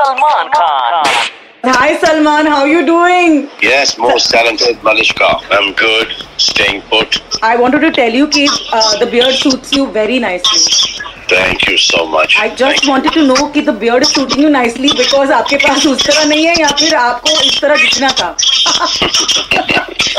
Salman 0.00 0.50
Khan. 0.52 1.04
Hi 1.64 1.98
Salman, 2.02 2.46
how 2.46 2.64
you 2.64 2.86
doing? 2.86 3.50
Yes, 3.60 3.98
most 3.98 4.30
talented 4.30 4.76
Malishka. 4.86 5.28
I'm 5.56 5.74
good, 5.74 6.14
staying 6.38 6.80
put. 6.92 7.18
I 7.42 7.56
wanted 7.56 7.80
to 7.80 7.90
tell 7.92 8.14
you 8.20 8.26
कि 8.36 8.46
uh, 8.48 8.98
the 8.98 9.08
beard 9.14 9.34
suits 9.34 9.72
you 9.72 9.86
very 9.96 10.18
nicely. 10.18 10.62
Thank 11.32 11.66
you 11.68 11.76
so 11.76 12.06
much. 12.06 12.38
I 12.38 12.48
just 12.62 12.80
Thank 12.80 12.88
wanted 12.92 13.14
you. 13.14 13.26
to 13.26 13.34
know 13.34 13.50
कि 13.56 13.64
the 13.66 13.76
beard 13.84 14.02
is 14.06 14.12
suiting 14.14 14.40
you 14.46 14.50
nicely 14.56 14.94
because 15.02 15.30
आपके 15.40 15.56
पास 15.66 15.86
उस 15.86 16.06
तरह 16.06 16.24
नहीं 16.32 16.46
है 16.46 16.54
या 16.60 16.68
फिर 16.80 16.94
आपको 17.02 17.40
इस 17.50 17.60
तरह 17.60 17.76
दिखना 17.82 18.10
था 18.22 18.30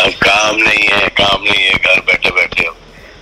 अब 0.04 0.14
काम 0.28 0.56
नहीं 0.56 0.88
है 0.92 1.08
काम 1.24 1.44
नहीं 1.44 1.66
है 1.66 1.74
घर 1.74 2.00
बैठे 2.12 2.32
बैठे 2.40 2.70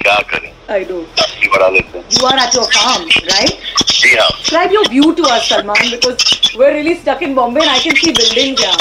क्या 0.03 0.19
करें 0.33 0.51
I 0.75 0.79
know. 0.89 1.01
दाढ़ी 1.21 1.49
बढ़ा 1.55 1.69
लेते 1.69 1.99
हैं 1.99 2.05
You 2.17 2.27
are 2.31 2.37
at 2.45 2.55
your 2.59 2.67
farm, 2.75 3.09
right? 3.31 3.55
जी 3.91 4.15
हाँ 4.17 4.29
Describe 4.39 4.73
your 4.77 4.85
view 4.95 5.15
to 5.21 5.23
us, 5.35 5.49
Salman, 5.49 5.91
because 5.91 6.55
we're 6.61 6.73
really 6.77 6.95
stuck 7.03 7.23
in 7.23 7.35
Bombay 7.35 7.61
and 7.63 7.71
I 7.71 7.79
can 7.87 7.97
see 7.97 8.13
buildings 8.13 8.61
here. 8.61 8.77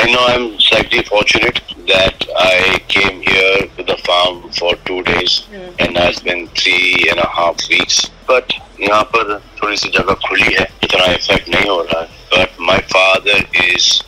I 0.00 0.04
know 0.12 0.24
I'm 0.34 0.46
slightly 0.66 1.02
fortunate 1.08 1.60
that 1.88 2.24
I 2.44 2.78
came 2.88 3.20
here 3.20 3.66
to 3.76 3.82
the 3.90 3.96
farm 4.06 4.38
for 4.58 4.74
two 4.90 5.02
days 5.02 5.34
and 5.78 5.92
now 5.94 6.06
it's 6.08 6.20
been 6.20 6.46
three 6.62 7.08
and 7.10 7.20
a 7.20 7.28
half 7.38 7.68
weeks. 7.68 8.00
But 8.26 8.54
यहाँ 8.80 9.02
पर 9.14 9.38
थोड़ी 9.62 9.76
सी 9.76 9.88
जगह 9.98 10.14
खुली 10.28 10.52
है 10.54 10.66
इतना 10.84 11.04
effect 11.14 11.48
नहीं 11.54 11.68
हो 11.70 11.80
रहा 11.82 12.00
है 12.00 12.08
But 12.36 12.58
my 12.70 12.80
father 12.94 13.38
is 13.74 14.02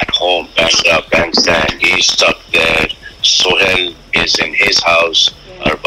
at 0.00 0.10
home, 0.20 0.48
banked 0.56 0.88
up, 0.94 1.10
bandstand. 1.10 1.74
He's 1.82 2.06
stuck 2.06 2.38
there. 2.52 2.86
Sohel 3.22 3.89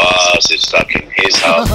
Arbaz 0.04 0.52
is 0.52 0.62
stuck 0.62 0.96
in 0.96 1.10
his 1.16 1.36
house. 1.42 1.70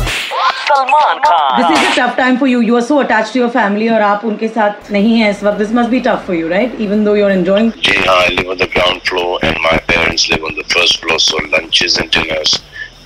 Salman 0.68 1.22
Khan. 1.24 1.60
This 1.60 1.78
is 1.78 1.88
a 1.88 1.94
tough 1.94 2.16
time 2.16 2.38
for 2.38 2.46
you. 2.46 2.60
You 2.60 2.76
are 2.76 2.82
so 2.82 3.00
attached 3.00 3.32
to 3.34 3.38
your 3.38 3.50
family 3.50 3.88
और 3.90 4.02
आप 4.02 4.24
उनके 4.24 4.48
साथ 4.48 4.90
नहीं 4.92 5.16
हैं 5.18 5.30
इस 5.30 5.42
वक्त. 5.44 5.58
This 5.58 5.72
must 5.78 5.90
be 5.90 6.00
tough 6.08 6.24
for 6.26 6.34
you, 6.34 6.48
right? 6.52 6.74
Even 6.86 7.04
though 7.04 7.14
you're 7.20 7.34
enjoying. 7.36 7.72
Ji 7.88 7.96
haan, 7.96 8.08
I 8.08 8.28
live 8.34 8.50
on 8.56 8.58
the 8.58 8.70
ground 8.76 9.02
floor 9.10 9.38
and 9.42 9.60
my 9.70 9.76
parents 9.92 10.28
live 10.30 10.44
on 10.50 10.54
the 10.60 10.64
first 10.74 11.00
floor. 11.02 11.18
So 11.18 11.42
lunches 11.56 11.98
and 11.98 12.10
dinners 12.10 12.58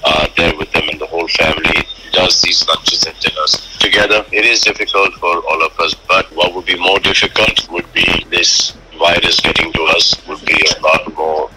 are 0.04 0.26
there 0.36 0.56
with 0.56 0.72
them 0.72 0.88
and 0.88 1.00
the 1.00 1.06
whole 1.06 1.28
family 1.36 1.86
does 2.12 2.40
these 2.42 2.66
lunches 2.68 3.04
and 3.04 3.18
dinners 3.26 3.56
together. 3.78 4.24
It 4.32 4.44
is 4.44 4.60
difficult 4.60 5.14
for 5.14 5.34
all 5.50 5.62
of 5.66 5.78
us, 5.86 5.94
but 6.08 6.34
what 6.40 6.54
would 6.54 6.66
be 6.66 6.78
more 6.78 6.98
difficult 7.00 7.68
would 7.70 7.92
be 7.92 8.08
this 8.30 8.72
virus 8.98 9.40
getting 9.40 9.72
to 9.72 9.82
us 9.96 10.16
would 10.26 10.44
be 10.44 10.58
a 10.76 10.80
lot 10.80 11.14
more 11.14 11.50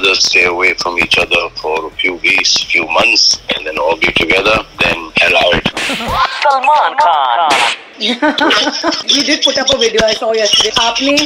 we 0.00 0.14
stay 0.14 0.44
away 0.44 0.74
from 0.74 0.98
each 0.98 1.18
other 1.18 1.48
for 1.60 1.86
a 1.86 1.90
few 1.90 2.14
weeks, 2.14 2.56
few 2.64 2.86
months, 2.86 3.40
and 3.54 3.66
then 3.66 3.78
all 3.78 3.96
be 3.96 4.12
together 4.12 4.56
than 4.82 4.96
allow 5.26 5.50
it. 5.58 5.68
Salman 6.42 6.96
Khan. 7.00 7.50
You 7.98 9.22
did 9.24 9.42
put 9.44 9.58
up 9.58 9.68
a 9.74 9.76
video 9.76 10.00
I 10.06 10.14
saw 10.14 10.32
yesterday. 10.32 10.70
आपने 10.80 11.16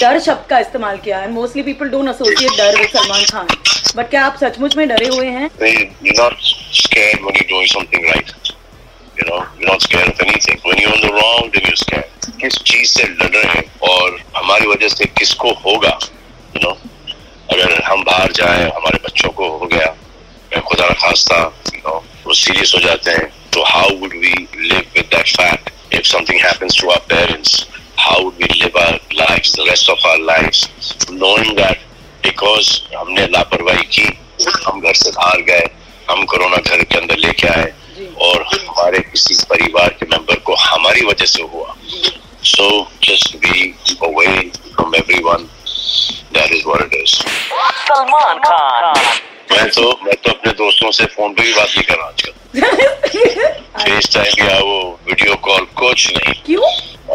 डर 0.00 0.18
शब्द 0.26 0.46
का 0.50 0.58
इस्तेमाल 0.66 0.98
किया 1.04 1.18
है. 1.18 1.32
Mostly 1.34 1.62
people 1.62 1.88
don't 1.94 2.08
associate 2.08 2.56
डर 2.58 2.78
with 2.80 2.90
Salman 2.90 3.24
Khan. 3.32 3.46
But 3.96 4.10
क्या 4.10 4.24
आप 4.26 4.36
सचमुच 4.40 4.76
में 4.76 4.86
डरे 4.88 5.08
हुए 5.14 5.26
हैं? 5.38 5.48
Not 6.18 6.36
scared 6.82 7.24
when 7.24 7.34
you're 7.34 7.50
doing 7.54 7.68
something 7.76 8.02
right. 8.12 8.28
You 9.20 9.24
know, 9.28 9.40
you're 9.58 9.70
not 9.70 9.82
scared 9.82 10.08
of 10.08 10.20
anything. 10.26 10.60
When 10.64 10.76
you're 10.78 10.92
on 10.96 11.00
the 11.06 11.12
wrong, 11.14 11.50
then 11.54 11.62
you're 11.70 11.82
scared. 11.84 12.04
किस 12.40 12.54
चीज़ 12.70 12.88
से 12.98 13.04
लड़ 13.08 13.30
रहे 13.36 13.52
हैं 13.52 13.64
और 13.88 14.20
हमारी 14.36 14.66
वजह 14.66 14.88
से 14.88 15.04
किसको 15.18 15.50
होगा 15.64 15.98
यू 16.02 16.60
you 16.60 16.62
नो 16.64 16.72
अगर 17.52 17.82
हम 17.84 18.02
बाहर 18.04 18.32
जाए, 18.32 18.62
हमारे 18.66 18.98
बच्चों 19.04 19.30
को 19.30 19.48
हो 19.58 19.66
गया, 19.66 19.94
मैं 20.52 20.62
खुदा 20.62 20.88
न 20.88 20.94
खास्ता 21.00 21.42
वो 22.26 22.34
सीरियस 22.34 22.72
हो 22.74 22.80
जाते 22.80 23.10
हैं 23.10 23.26
तो 23.52 23.62
how 23.64 23.90
would 24.00 24.14
we 24.14 24.32
live 24.56 24.82
with 24.94 25.04
that 25.14 25.28
fact 25.36 25.94
if 25.94 26.06
something 26.06 26.40
happens 26.40 26.80
to 26.80 26.90
our 26.90 27.04
parents 27.12 27.66
how 27.98 28.22
would 28.24 28.34
we 28.42 28.48
live 28.54 28.78
our 28.80 29.00
lives 29.14 29.54
the 29.56 29.68
rest 29.68 29.90
of 29.90 30.06
our 30.06 30.24
lives 30.24 30.68
knowing 31.10 31.56
that 31.56 31.86
because 32.24 32.70
हमने 32.96 33.26
लापरवाही 33.26 33.84
की, 33.94 34.06
हम 34.66 34.80
घर 34.80 34.94
से 34.94 35.10
बाहर 35.10 35.40
गए, 35.42 35.66
हम 36.10 36.24
कोरोना 36.24 36.56
घर 36.56 36.82
के 36.82 36.98
अंदर 36.98 37.16
लेके 37.18 37.48
आए, 37.48 37.72
और 38.22 38.42
हमारे 38.44 38.98
किसी 39.02 39.34
परिवार 39.50 39.88
के 40.00 40.06
मेंबर 40.10 40.38
को 40.46 40.54
हमारी 40.56 41.04
वजह 41.06 41.26
से 41.26 41.42
हुआ। 41.52 41.74
So 42.44 42.66
just 43.04 43.36
be 43.36 43.74
away 44.04 44.26
from 44.74 44.94
everyone 44.94 45.48
that 46.34 46.52
is 46.52 46.66
what 46.66 46.87
is 47.08 47.16
Salman 47.88 48.40
Khan. 48.46 48.84
मैं 49.50 49.68
तो 49.70 49.82
मैं 50.04 50.14
तो 50.24 50.30
अपने 50.30 50.52
दोस्तों 50.52 50.90
से 50.92 51.04
फ़ोन 51.16 51.32
पे 51.34 51.42
भी 51.42 51.52
बात 51.54 51.68
नहीं 51.68 51.82
कर 51.82 51.96
रहा 51.96 52.06
आजकल 52.08 52.32
फेस 53.84 54.08
टाइम 54.14 54.46
या 54.48 54.58
वो 54.58 54.78
वीडियो 55.08 55.34
कॉल 55.46 55.64
कुछ 55.78 56.06
नहीं 56.16 56.34
क्यों? 56.46 56.70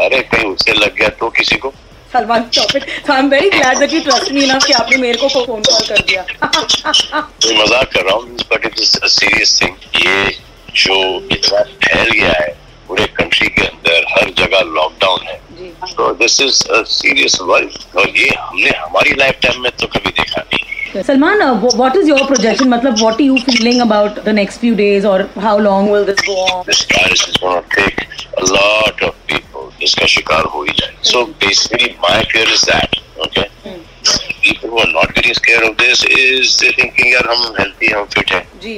अरे 0.05 0.19
कहीं 0.31 0.45
उससे 0.53 0.73
लग 0.73 0.95
गया 0.95 1.09
तो 1.19 1.29
किसी 1.39 1.55
को 1.65 1.73
Salman 2.13 2.49
it. 2.49 2.83
So 3.05 3.13
I'm 3.13 3.29
very 3.29 3.49
glad 3.49 3.77
that 3.77 3.93
you 3.93 4.01
trust 4.07 4.31
me 4.33 4.43
enough 4.47 4.65
कि 4.65 4.73
आपने 4.73 4.97
मेरे 5.03 5.19
को 5.21 5.29
फ़ोन 5.35 5.61
कॉल 5.69 5.87
कर 5.87 6.01
दिया. 6.09 6.25
मैं 6.43 7.63
मज़ाक 7.63 7.91
कर 7.93 8.03
रहा 8.03 8.15
हूँ 8.15 8.35
but 8.51 8.65
it 8.65 8.79
is 8.79 8.97
a 8.97 9.07
serious 9.15 9.59
thing 9.61 9.75
ये 9.95 10.37
जो 10.83 10.97
इतना 11.31 11.63
फैल 11.85 12.09
गया 12.11 12.33
है 12.41 12.51
पूरे 12.87 13.05
कंट्री 13.19 13.47
के 13.57 13.65
अंदर 13.67 14.05
हर 14.11 14.29
जगह 14.37 14.61
लॉकडाउन 14.77 15.27
है 15.27 15.39
जी. 15.59 15.71
तो 15.97 16.12
दिस 16.23 16.41
इज़ 16.41 16.63
सीरियस 16.89 17.39
वर्ल्ड 17.41 17.97
और 17.99 18.09
ये 18.17 18.27
हमने 18.39 18.69
हमारी 18.77 19.15
लाइफ 19.19 19.39
टाइम 19.43 19.61
में 19.61 19.71
तो 19.81 19.87
कभी 19.95 20.09
देखा 20.19 20.41
नहीं। 20.41 21.01
Salman 21.03 21.41
what 21.63 21.95
is 21.97 22.09
your 22.09 22.23
projection 22.25 22.67
मतलब 22.69 22.97
what 22.99 23.13
are 23.13 23.21
you 23.21 23.37
feeling 23.45 23.81
about 23.81 24.19
the 24.25 24.29
next 24.39 24.59
few 24.59 24.75
days 24.75 25.07
और 25.07 25.29
how 25.43 25.59
long 25.59 25.91
will 25.91 26.03
this 26.05 26.19
go 26.27 26.35
on 26.43 26.61
this 26.67 26.81
virus 26.91 27.25
is 27.29 27.37
gonna 27.43 27.59
take 27.75 28.01
a 28.37 28.41
lot 28.49 29.03
of 29.03 29.15
people 29.31 29.83
इसका 29.85 30.05
शिकार 30.15 30.43
हो 30.53 30.63
ही 30.63 30.73
जाए। 30.79 30.93
So 31.11 31.23
basically 31.43 31.89
my 32.03 32.23
fear 32.31 32.51
is 32.53 32.65
that 32.71 32.99
okay 33.25 33.41
people 33.71 34.69
who 34.69 34.79
are 34.79 34.87
not 34.89 35.11
getting 35.15 35.33
scared 35.35 35.63
of 35.69 35.75
this 35.81 36.05
is 36.05 36.57
they 36.61 36.71
thinking 36.81 37.13
यार 37.13 37.29
हम 37.33 37.55
healthy 37.59 37.91
हम 37.93 38.05
fit 38.15 38.31
हैं. 38.33 38.45
जी 38.63 38.77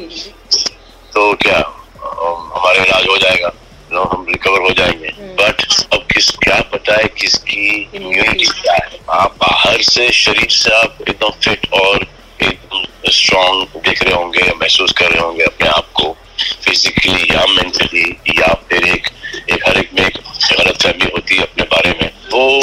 तो 1.13 1.33
क्या 1.43 1.59
um, 1.59 2.39
हमारा 2.55 2.83
इलाज 2.83 3.07
हो 3.09 3.17
जाएगा 3.17 3.51
नो 3.91 4.03
हम 4.13 4.25
रिकवर 4.29 4.61
हो 4.61 4.73
जाएँगे। 4.77 5.09
बट 5.41 5.65
अब 5.93 6.07
किस 6.13 6.29
क्या 6.43 6.59
पता 6.87 6.97
है 6.97 7.07
किसकी 7.19 7.89
इम्यूनिटी 7.95 8.45
क्या 8.45 8.73
है? 8.73 8.99
आप 9.09 9.35
बाहर 9.41 9.81
से 9.81 10.09
शरीर 10.11 10.49
से 10.49 10.71
आप 10.71 10.97
एकदम 11.01 11.29
फिट 11.29 11.67
और 11.73 12.07
एकदम 12.41 12.83
स्ट्रांग 13.11 13.63
दिख 13.87 14.03
रहे 14.03 14.13
होंगे 14.13 14.51
महसूस 14.61 14.91
कर 14.91 15.09
रहे 15.09 15.19
होंगे 15.19 15.43
अपने 15.43 15.69
आप 15.69 15.91
को 15.93 16.17
फिजिकली 16.63 17.23
या 17.35 17.45
मेंटली 17.45 18.05
या 18.39 18.53
फिर 18.69 18.87
एक 18.87 19.07
एक 19.49 19.67
हर 19.67 19.77
एक 19.77 19.89
में 19.93 20.05
एक 20.05 20.17
गलत 20.51 20.81
फहमी 20.81 21.05
होती 21.05 21.35
है 21.35 21.41
अपने 21.41 21.63
बारे 21.63 21.91
में। 22.01 22.07
वो 22.07 22.61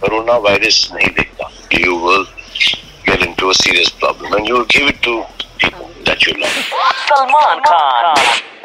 कोरोना 0.00 0.36
वायरस 0.36 0.88
नहीं 0.94 1.08
देखता। 1.08 1.50
You 1.80 1.98
will 2.08 2.26
get 3.06 3.22
into 3.22 3.48
a 3.50 3.54
serious 3.54 3.90
problem 4.02 4.34
and 4.36 4.46
you 4.48 4.54
will 4.56 4.68
give 4.74 4.86
it 4.90 5.06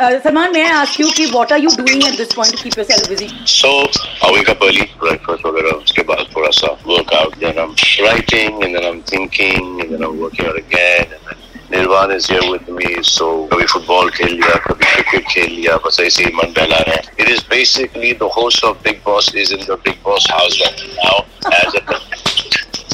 Salman 0.09 0.51
मैं 0.53 0.63
आज 0.71 0.95
क्यों 0.95 1.09
की 1.11 1.25
what 1.31 1.51
are 1.53 1.59
you 1.59 1.69
doing 1.77 2.03
at 2.03 2.17
this 2.17 2.33
point 2.33 2.61
keep 2.61 2.77
yourself 2.77 3.09
busy 3.09 3.27
so 3.51 3.69
away 4.27 4.41
का 4.43 4.53
पहली 4.53 4.81
ब्रेकफास्ट 5.01 5.45
वगैरह 5.45 5.69
उसके 5.71 6.01
बाद 6.11 6.25
थोड़ा 6.35 6.49
सा 6.59 6.71
workout 6.87 7.35
then 7.39 7.59
I 7.59 7.63
am 7.63 7.75
writing 8.05 8.63
and 8.63 8.75
then 8.75 8.83
I 8.83 8.89
am 8.89 9.01
thinking 9.11 9.79
and 9.79 9.89
then 9.89 10.03
I 10.03 10.09
am 10.09 10.17
working 10.21 10.47
out 10.47 10.57
again 10.57 11.15
Nirvan 11.71 12.11
is 12.11 12.31
here 12.31 12.49
with 12.51 12.69
me 12.77 12.95
so 13.09 13.27
कभी 13.53 13.65
football 13.65 14.09
खेल 14.09 14.33
लिया 14.33 14.55
कभी 14.67 14.85
क्रिकेट 14.85 15.27
खेल 15.29 15.51
लिया 15.51 15.77
बस 15.85 15.99
ऐसे 16.01 16.23
ही 16.23 16.31
मन 16.35 16.53
बहला 16.57 16.77
रहे 16.87 17.23
it 17.23 17.29
is 17.29 17.41
basically 17.49 18.13
the 18.21 18.29
host 18.37 18.63
of 18.63 18.77
Bigg 18.83 19.01
Boss 19.05 19.31
is 19.35 19.53
in 19.53 19.65
the 19.65 19.79
Bigg 19.83 19.99
Boss 20.03 20.27
house 20.31 20.61
now 20.61 21.19
as 21.53 21.75
a 21.75 21.99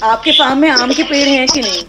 आपके 0.04 0.32
फार्म 0.32 0.58
में 0.58 0.70
आम 0.70 0.92
के 0.94 1.04
पेड़ 1.04 1.28
हैं 1.28 1.48
कि 1.48 1.62
नहीं? 1.62 1.84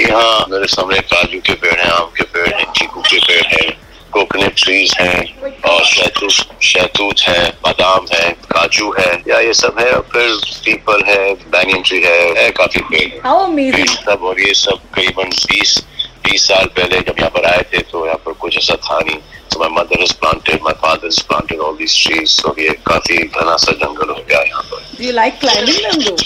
यहाँ 0.00 0.46
मेरे 0.50 0.66
सामने 0.66 0.98
काजू 1.12 1.38
के 1.46 1.54
पेड़ 1.62 1.78
हैं 1.80 1.90
आम 1.90 2.10
के 2.16 2.24
पेड़ 2.34 2.52
हैं 2.54 2.64
चीकू 2.72 3.00
के 3.00 3.18
पेड़ 3.18 3.46
हैं। 3.46 3.81
कोकोनट 4.12 4.54
ट्रीज 4.62 4.94
हैं 5.00 5.52
और 5.70 5.84
शहतूत 5.84 6.62
शहतूत 6.62 7.20
है 7.28 7.48
बादाम 7.64 8.06
है 8.12 8.30
काजू 8.52 8.92
है 8.98 9.10
या 9.28 9.38
ये 9.40 9.52
सब 9.54 9.78
है 9.80 9.90
और 9.92 10.06
फिर 10.12 10.34
पीपल 10.64 11.02
है 11.08 11.34
बैनियन 11.34 11.82
ट्री 11.82 12.02
है, 12.04 12.20
है 12.38 12.50
काफ़ी 12.60 12.80
पेड़ 12.90 13.86
सब 13.88 14.24
और 14.30 14.40
ये 14.40 14.54
सब 14.54 14.90
करीबन 14.94 15.36
बीस 15.46 15.78
बीस 16.24 16.48
साल 16.48 16.66
पहले 16.76 17.00
जब 17.00 17.18
यहाँ 17.18 17.30
पर 17.30 17.46
आए 17.52 17.62
थे 17.72 17.82
तो 17.92 18.06
यहाँ 18.06 18.22
पर 18.26 18.32
कुछ 18.42 18.58
ऐसा 18.58 18.76
था 18.88 18.98
नहीं 19.00 19.20
So 19.52 19.58
my 19.58 19.68
mother 19.68 19.96
has 20.00 20.12
planted, 20.12 20.62
my 20.62 20.72
father 20.72 21.08
has 21.08 21.18
planted 21.18 21.58
all 21.60 21.74
these 21.74 21.94
trees. 21.94 22.30
So 22.32 22.54
ये 22.58 22.70
काफ़ी 22.86 23.16
घना 23.18 23.56
सा 23.64 23.72
जंगल 23.80 24.10
हो 24.10 24.22
गया 24.28 24.40
यहाँ 24.42 24.62
पर. 24.70 24.78
Do 24.96 25.04
you 25.04 25.12
like 25.12 25.40
climbing 25.40 26.04
though? 26.04 26.16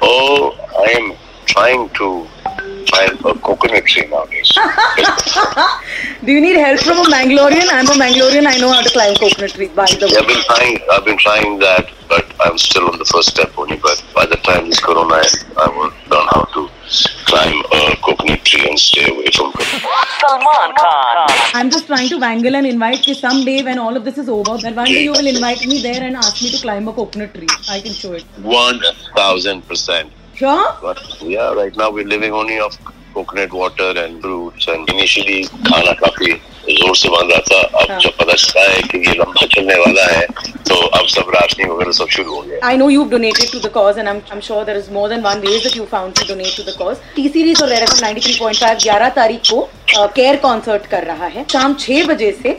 Oh, 0.00 0.54
I 0.78 0.92
am 0.98 1.08
trying 1.46 1.88
to 1.98 2.10
find 2.90 3.12
a 3.24 3.34
coconut 3.40 3.84
tree 3.86 4.06
nowadays. 4.06 4.50
Do 6.24 6.32
you 6.32 6.40
need 6.40 6.56
help 6.56 6.80
from 6.80 6.98
a 6.98 7.04
Mangalorean? 7.04 7.68
I'm 7.70 7.86
a 7.86 7.96
Mangalorean. 8.02 8.46
I 8.46 8.58
know 8.58 8.72
how 8.72 8.82
to 8.82 8.90
climb 8.90 9.14
coconut 9.16 9.50
tree. 9.52 9.68
By 9.68 9.86
the 9.86 10.06
I've 10.06 10.26
way, 10.26 10.34
been 10.34 10.42
trying. 10.44 10.78
I've 10.92 11.04
been 11.04 11.18
trying 11.18 11.58
that, 11.60 11.90
but 12.08 12.24
I'm 12.40 12.58
still 12.58 12.88
on 12.90 12.98
the 12.98 13.04
first 13.04 13.30
step 13.30 13.56
only. 13.58 13.76
But 13.76 14.02
by 14.14 14.26
the 14.26 14.36
time 14.36 14.66
this 14.68 14.80
corona 14.80 15.16
ends, 15.16 15.44
I 15.56 15.68
will 15.68 15.92
learn 16.12 16.26
how 16.34 16.44
to 16.54 16.68
climb 17.26 17.62
a 17.72 17.96
coconut 18.02 18.44
tree 18.44 18.66
and 18.68 18.78
stay 18.78 19.08
away 19.10 19.26
from 19.34 19.52
coconut. 19.52 19.82
Salman 20.20 20.74
Khan. 20.76 21.26
I'm 21.54 21.70
just 21.70 21.86
trying 21.86 22.08
to 22.08 22.18
wangle 22.18 22.56
and 22.56 22.66
invite 22.66 23.02
कि 23.06 23.14
someday 23.14 23.62
when 23.62 23.78
all 23.78 23.96
of 23.96 24.04
this 24.04 24.18
is 24.18 24.28
over, 24.28 24.58
that 24.58 24.74
one 24.74 24.86
day 24.86 25.02
you 25.04 25.12
will 25.12 25.26
invite 25.26 25.66
me 25.66 25.82
there 25.82 26.02
and 26.02 26.16
ask 26.16 26.42
me 26.42 26.50
to 26.50 26.60
climb 26.62 26.88
a 26.88 26.92
coconut 26.92 27.34
tree. 27.34 27.48
I 27.68 27.80
can 27.80 27.92
show 27.92 28.12
it. 28.14 28.24
One 28.42 28.80
thousand 29.16 29.66
percent. 29.68 30.12
Coconut 33.14 33.50
water 33.54 33.98
and 33.98 34.20
fruits 34.20 34.68
and 34.68 34.90
initially 34.90 35.42
खाना 35.42 35.92
काफ़ी 35.92 36.32
ज़ोर 36.70 36.96
से 36.96 37.08
बन 37.08 37.30
रहा 37.30 37.38
था 37.38 37.60
अब 37.80 37.98
जब 38.00 38.10
पता 38.16 38.32
चला 38.32 38.62
है 38.70 38.82
कि 38.82 38.98
ये 38.98 39.14
लंबा 39.14 39.46
चलने 39.46 39.74
वाला 39.74 40.04
है 40.04 40.26
तो 40.68 40.74
अब 40.98 41.06
सब 41.06 41.30
राशनिंग 41.34 41.70
वगैरह 41.70 41.92
सब 41.92 42.08
शुरू 42.08 42.34
हो 42.34 42.40
गया। 42.42 42.66
I 42.68 42.76
know 42.76 42.88
you 42.90 43.04
donated 43.04 43.52
to 43.52 43.58
the 43.58 43.72
cause 43.72 43.98
and 43.98 44.08
I 44.08 44.14
am 44.32 44.40
sure 44.40 44.64
there 44.64 44.78
is 44.78 44.90
more 44.90 45.08
than 45.08 45.20
one 45.20 45.38
ways 45.38 45.62
that 45.62 45.76
you 45.76 45.84
found 45.84 46.14
to 46.14 46.22
donate 46.28 46.56
to 46.56 46.62
the 46.62 46.74
cause 46.78 46.96
T 47.16 47.28
Series 47.28 47.62
और 47.62 47.68
रेडम 47.68 47.94
93.5 47.94 48.86
11 48.86 49.14
तारीख 49.16 49.40
को 49.50 49.68
केयर 49.96 50.34
uh, 50.34 50.42
कॉन्सर्ट 50.42 50.86
कर 50.86 51.04
रहा 51.04 51.26
है। 51.26 51.44
शाम 51.52 51.74
6 51.74 52.06
बजे 52.08 52.30
से 52.42 52.58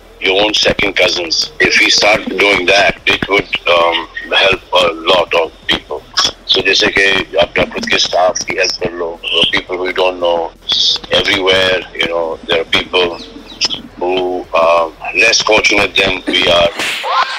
your 0.21 0.43
own 0.43 0.53
second 0.53 0.95
cousins. 0.95 1.51
If 1.59 1.79
we 1.79 1.89
start 1.89 2.25
doing 2.25 2.65
that, 2.67 3.01
it 3.07 3.27
would 3.27 3.49
um, 3.67 4.07
help 4.31 4.61
a 4.83 4.87
lot 5.11 5.33
of 5.41 5.51
people. 5.67 6.03
So 6.45 6.61
जैसे 6.61 6.87
कि 6.97 7.37
अपना 7.41 7.63
खुद 7.73 7.89
के 7.89 7.99
staff 8.05 8.43
की 8.45 8.57
help 8.61 8.77
कर 8.83 8.91
लो. 9.01 9.19
People 9.51 9.77
who 9.77 9.87
you 9.87 9.93
don't 9.93 10.19
know. 10.19 10.51
Everywhere, 11.11 11.79
you 11.95 12.07
know, 12.07 12.37
there 12.47 12.61
are 12.61 12.69
people 12.79 13.17
who 13.99 14.45
are 14.53 14.91
less 15.23 15.41
fortunate 15.41 15.95
than 15.95 16.21
we 16.27 16.47
are. 16.57 16.69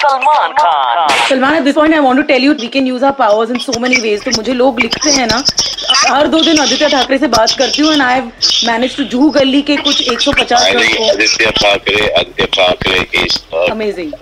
Salman 0.02 0.54
Khan. 0.60 1.08
Salman 1.28 1.56
at 1.58 1.64
this 1.64 1.74
point 1.74 1.94
I 1.94 2.00
want 2.00 2.20
to 2.20 2.26
tell 2.26 2.40
you 2.40 2.54
we 2.54 2.68
can 2.68 2.86
use 2.86 3.02
our 3.02 3.14
powers 3.14 3.50
in 3.50 3.60
so 3.60 3.78
many 3.84 4.00
ways 4.06 4.24
तो 4.24 4.30
मुझे 4.36 4.52
लोग 4.62 4.80
लिखते 4.80 5.10
हैं 5.10 5.26
ना 5.32 5.42
हर 5.90 6.26
दो 6.26 6.40
दिन 6.42 6.58
आदित्य 6.60 6.88
ठाकरे 6.88 7.18
से 7.18 7.26
बात 7.26 7.50
करती 7.58 7.82
हूँ 7.82 7.94
आई 8.02 8.20
मैनेज 8.66 8.96
टू 8.96 9.04
जू 9.12 9.28
गली 9.30 9.62
के 9.62 9.76
कुछ 9.76 10.00
एक 10.12 10.20
सौ 10.20 10.32
पचास 10.32 10.62
Aaditya 10.62 11.50
Thackeray 11.50 12.10
Aaditya 12.10 12.46
Thackeray 12.56 12.98
amazing 13.70 14.12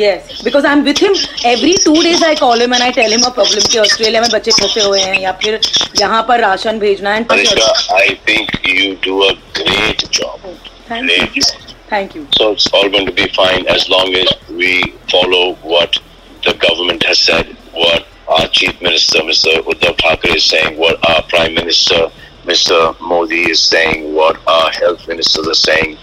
yes 0.00 0.40
because 0.44 0.66
I 0.66 0.72
am 0.72 0.82
with 0.82 1.02
him 1.02 1.14
every 1.46 1.76
two 1.84 2.02
days 2.02 2.24
I 2.24 2.34
call 2.34 2.60
him 2.60 2.74
and 2.74 2.82
I 2.82 2.90
tell 2.90 3.12
a 3.22 3.28
problem 3.28 3.66
कि 3.72 3.78
ऑस्ट्रेलिया 3.78 4.20
में 4.20 4.30
बच्चे 4.30 4.50
फंसे 4.50 4.80
हुए 4.80 5.00
हैं 5.00 5.20
या 5.20 5.32
फिर 5.42 5.60
यहाँ 6.00 6.22
पर 6.28 6.40
राशन 6.40 6.78
भेजना 6.78 7.14
है। 7.14 7.24
I 7.92 8.08
you 11.34 11.42
thank 11.92 12.16
you 12.16 12.22
so 12.34 12.50
it's 12.52 12.68
all 12.74 12.88
going 12.88 13.06
to 13.06 13.12
be 13.12 13.24
fine 13.36 13.66
as 13.74 13.86
long 13.90 14.18
as 14.18 14.34
we 14.50 14.72
follow 15.12 15.42
government 16.46 17.06
has 17.06 17.30
chief 18.54 18.78
minister 18.82 19.58
Uddhav 19.58 19.92
Thackeray, 20.07 20.37
is 20.37 20.45
saying, 20.45 20.77
what 20.77 20.97
our 21.09 21.21
Prime 21.23 21.53
Minister, 21.53 22.09
Mr. 22.45 22.99
Modi, 23.01 23.49
is 23.51 23.61
saying, 23.61 24.13
what 24.13 24.37
our 24.47 24.69
health 24.71 25.07
ministers 25.07 25.47
are 25.47 25.53
saying. 25.53 25.97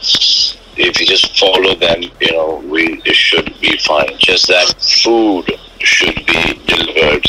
If 0.76 0.98
you 1.00 1.06
just 1.06 1.38
follow 1.38 1.74
them, 1.74 2.02
you 2.02 2.32
know, 2.32 2.62
we 2.66 3.02
it 3.04 3.14
should 3.14 3.48
be 3.60 3.76
fine. 3.78 4.12
Just 4.18 4.48
that 4.48 4.74
food 5.02 5.46
should 5.78 6.14
be 6.26 6.42
delivered. 6.66 7.24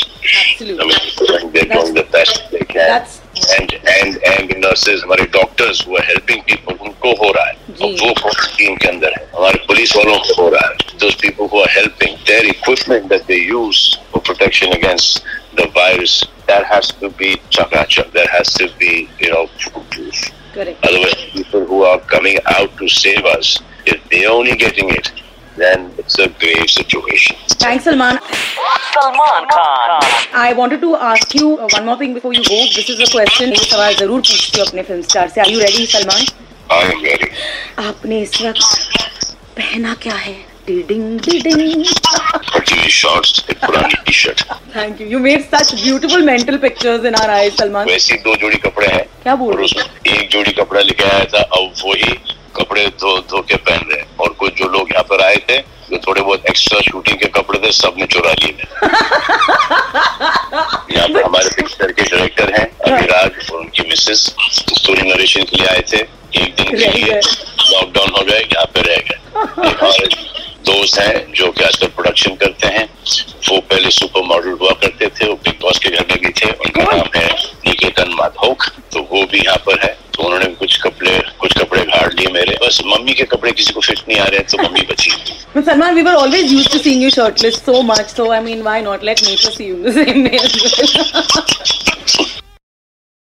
Absolutely. 0.52 0.80
I 0.80 0.86
mean, 0.86 1.52
they're 1.52 1.64
doing 1.76 1.94
the 1.94 2.06
best 2.10 2.50
they 2.50 2.60
can. 2.60 2.88
That's- 2.88 3.18
and 3.58 3.72
and 3.98 4.10
and 4.32 4.48
nurses 4.60 5.02
हमारे 5.02 5.24
doctors 5.36 5.80
who 5.84 5.96
are 5.98 6.04
helping 6.08 6.42
people 6.50 6.74
उनको 6.86 7.12
हो 7.22 7.30
रहा 7.36 7.44
है 7.46 7.54
जी। 7.78 7.84
और 7.84 7.92
वो 8.06 8.12
quarantine 8.20 8.76
के 8.82 8.88
अंदर 8.88 9.12
है 9.18 9.22
हमारे 9.36 9.58
पुलिस 9.66 9.94
वालों 9.96 10.18
को 10.26 10.34
हो 10.42 10.48
रहा 10.54 10.68
है 10.68 10.98
those 11.02 11.16
people 11.24 11.48
who 11.48 11.62
are 11.64 11.70
helping 11.76 12.16
their 12.30 12.44
equipment 12.54 13.08
that 13.12 13.26
they 13.32 13.40
use 13.54 13.80
for 14.12 14.20
protection 14.30 14.72
against 14.78 15.24
the 15.59 15.67
virus 15.81 16.13
that 16.47 16.65
has 16.73 16.87
to 17.03 17.09
be 17.21 17.29
chakachak 17.57 18.11
that 18.17 18.27
has 18.37 18.47
to 18.61 18.67
be 18.83 18.93
you 19.19 19.29
know 19.33 19.45
foolproof 19.61 20.17
otherwise 20.89 21.15
people 21.37 21.63
who 21.71 21.83
are 21.91 21.99
coming 22.15 22.37
out 22.57 22.75
to 22.81 22.87
save 22.97 23.23
us 23.37 23.49
if 23.85 23.97
they're 24.09 24.31
only 24.39 24.55
getting 24.65 24.89
it 24.99 25.11
then 25.63 25.91
it's 25.97 26.17
a 26.19 26.29
grave 26.41 26.69
situation 26.69 27.35
Thanks, 27.61 27.85
Salman. 27.85 28.17
Salman 28.93 29.45
Khan. 29.53 29.99
I 30.41 30.53
wanted 30.57 30.81
to 30.81 30.95
ask 30.95 31.33
you 31.37 31.47
uh, 31.57 31.67
one 31.71 31.85
more 31.87 31.97
thing 32.01 32.13
before 32.17 32.33
you 32.33 32.43
go. 32.49 32.57
This 32.75 32.89
is 32.93 32.99
a 33.05 33.07
question. 33.11 33.49
ये 33.51 33.63
सवाल 33.69 33.95
ज़रूर 34.01 34.21
पूछती 34.27 34.59
हूँ 34.59 34.67
अपने 34.67 34.83
film 34.89 35.01
star 35.09 35.29
से. 35.29 35.41
Are 35.41 35.49
you 35.53 35.59
ready, 35.63 35.85
Salman? 35.93 36.27
I 36.69 36.83
am 36.91 37.01
ready 37.07 37.29
आपने 37.87 38.21
इस 38.21 38.41
वक्त 38.41 38.61
पहना 39.57 39.93
क्या 40.05 40.15
है? 40.27 40.35
डिडिंग 40.67 41.19
डिडिंग. 41.27 41.85
Particularly 42.47 42.91
shorts 42.97 43.39
एक 43.51 43.57
पुरानी 43.65 44.01
T 44.05 44.13
shirt 44.13 44.43
Thank 44.73 44.99
you. 45.01 45.05
You 45.11 45.19
made 45.19 45.45
such 45.51 45.69
beautiful 45.83 46.23
mental 46.25 46.57
pictures 46.63 47.05
in 47.09 47.15
our 47.19 47.29
eyes, 47.35 47.53
Salman. 47.59 47.87
वैसी 47.89 48.15
दो 48.25 48.35
जोड़ी 48.41 48.57
कपड़े 48.65 48.87
हैं। 48.87 49.03
क्या 49.23 49.35
बोल 49.35 49.55
रहे 49.61 50.15
एक 50.15 50.29
जोड़ी 50.31 50.51
कपड़ा 50.59 50.81
लेके 50.81 51.03
आया 51.03 51.23
था 51.33 51.41
अब 51.59 51.73
वही 51.85 52.11
कपड़े 52.59 52.85
धो 53.01 53.17
धो 53.31 53.41
के 53.49 53.55
पहन 53.69 53.89
रहे 53.91 53.99
हैं। 53.99 54.07
और 54.19 54.29
कुछ 54.39 54.53
जो 54.59 54.67
लोग 54.77 54.91
यहाँ 54.91 55.03
पर 55.09 55.23
आए 55.25 55.35
थे 55.49 55.57
जो 55.89 55.97
थोड़े 56.07 56.21
बहुत 56.21 56.45
एक्स्ट्रा 56.49 56.79
शूटिंग 56.89 57.17
के 57.19 57.27
कपड़े 57.39 57.59
थे 57.59 57.71
सब 57.71 57.87
सबने 57.87 58.05
चुरा 58.13 58.31
लिए 58.41 58.53
यहाँ 60.95 61.07
पर 61.07 61.23
हमारे 61.23 61.49
पिक्चर 61.55 61.91
के 61.91 62.03
डायरेक्टर 62.03 62.53
हैं 62.57 62.65
अभिराज 62.91 63.51
और 63.51 63.59
उनकी 63.59 63.87
मिसेस 63.89 64.23
स्टोरी 64.77 65.09
नरेशन 65.11 65.43
के 65.49 65.55
लिए 65.57 65.67
आए 65.67 65.83
थे। 65.93 65.97
एक 66.41 66.55
दिन 66.55 66.77
के 66.77 66.87
लिए 66.97 67.19
लॉकडाउन 67.19 68.09
हो 68.17 68.23
गए 68.29 68.39
यहाँ 68.39 68.65
पे 68.73 68.81
रह 68.87 68.97
गए 69.09 69.19
एक 69.69 69.83
हमारे 69.83 70.07
दोस्त 70.87 70.99
हैं 70.99 71.33
जो 71.35 71.51
कि 71.51 71.63
आजकल 71.63 71.87
प्रोडक्शन 71.95 72.35
करते 72.41 72.67
हैं। 72.73 72.85
वो 73.49 73.59
पहले 73.69 73.89
सुपर 73.91 74.21
मॉडल 74.27 74.51
हुआ 74.61 74.71
करते 74.81 75.07
थे 75.19 75.27
वो 75.27 75.33
बिग 75.45 75.55
बॉस 75.61 75.79
के 75.83 75.89
घर 75.89 76.05
में 76.09 76.19
भी 76.21 76.29
थे 76.39 76.51
उनका 76.65 76.83
नाम 76.83 77.07
है 77.15 77.27
निकेतन 77.67 78.13
माधोक। 78.19 78.63
तो 78.93 78.99
वो 79.11 79.23
भी 79.31 79.39
यहाँ 79.45 79.57
पर 79.65 79.79
है। 79.83 79.91
तो 80.15 80.23
उन्होंने 80.23 80.45
कुछ 80.61 80.77
कपड़े 80.81 81.11
कुछ 81.39 81.57
कपड़े 81.57 81.81
झाड़ 81.83 82.13
लिए 82.13 82.31
मेरे। 82.33 82.57
बस 82.63 82.79
मम्मी 82.85 83.13
के 83.13 83.23
कपड़े 83.35 83.51
किसी 83.51 83.73
को 83.73 83.81
फिट 83.87 83.99
नहीं 84.07 84.19
आ 84.19 84.25
रहे 84.25 84.39
तो 84.39 84.63
मम्मी 84.63 84.83
बची 84.91 85.11
But 85.55 85.65
Salman, 85.65 85.95
we 85.95 86.03
were 86.03 86.17
always 86.21 86.51
used 86.53 86.71
to 86.71 86.79
seeing 86.79 87.01
you 87.01 87.11
shirtless 87.17 87.55
so 87.67 87.75
much. 87.91 88.09
So 88.15 88.31
I 88.31 88.41
mean, 88.47 88.63
why 88.63 88.79
not? 88.87 89.03
Let 89.09 89.23
nature 89.27 89.53
see 89.59 89.67
you 89.67 89.75
in 89.75 89.83
the 89.83 89.93
same? 89.99 90.23